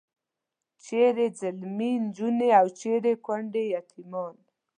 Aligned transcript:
چیرې 0.83 1.27
ځلمي 1.39 1.91
نجونې 2.05 2.49
او 2.59 2.67
چیرې 2.79 3.13
کونډې 3.25 3.63
یتیمان. 3.75 4.35